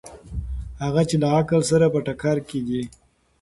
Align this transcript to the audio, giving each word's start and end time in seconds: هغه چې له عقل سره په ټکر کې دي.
هغه 0.83 1.01
چې 1.09 1.15
له 1.21 1.27
عقل 1.37 1.61
سره 1.71 1.85
په 1.93 1.99
ټکر 2.05 2.37
کې 2.47 2.59
دي. 2.67 2.81